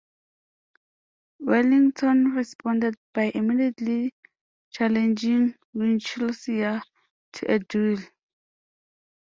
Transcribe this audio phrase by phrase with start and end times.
[1.37, 4.15] Wellington responded by immediately
[4.71, 6.81] challenging Winchilsea
[7.33, 7.99] to a duel.